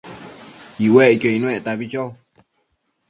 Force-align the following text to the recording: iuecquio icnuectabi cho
iuecquio 0.83 1.29
icnuectabi 1.35 1.85
cho 1.91 2.03